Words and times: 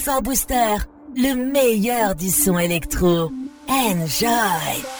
Before 0.00 0.22
Booster, 0.22 0.76
le 1.14 1.34
meilleur 1.34 2.14
du 2.14 2.30
son 2.30 2.58
électro. 2.58 3.30
Enjoy! 3.68 4.99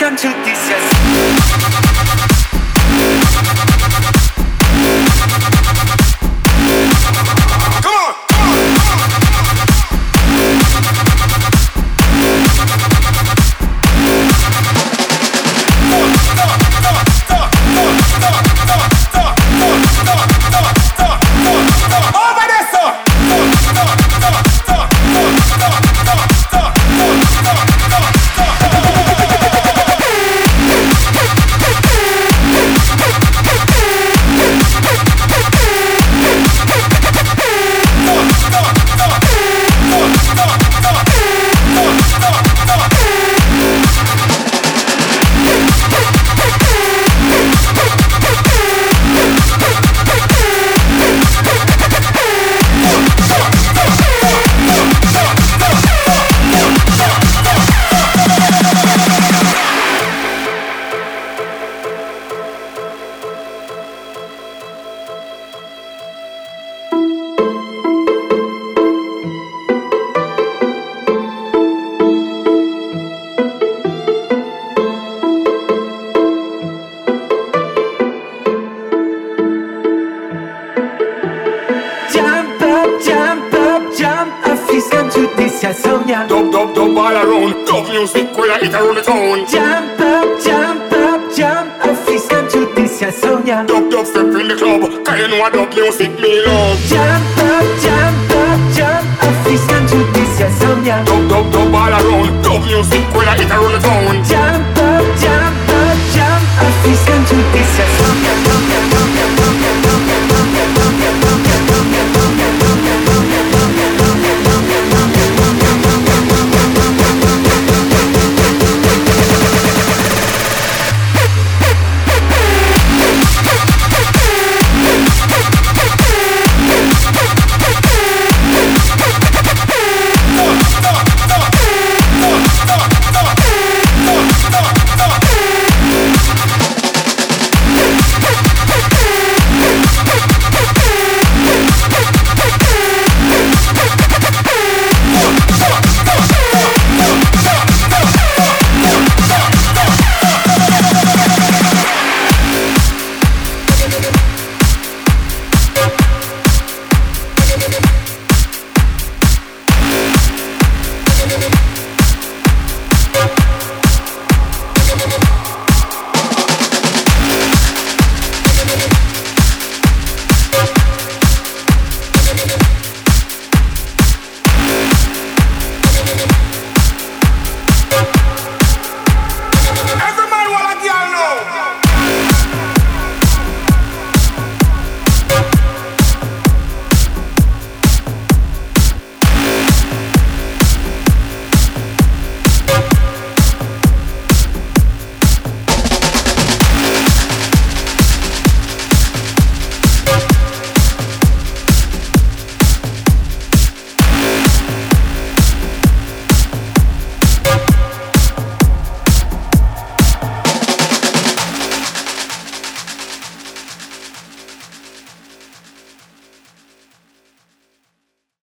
Come 0.00 0.16
to 0.16 0.28
this. 0.46 1.89